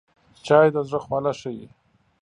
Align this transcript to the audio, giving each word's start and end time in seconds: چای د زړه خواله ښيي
چای 0.45 0.67
د 0.73 0.77
زړه 0.89 0.99
خواله 1.03 1.31
ښيي 1.39 1.67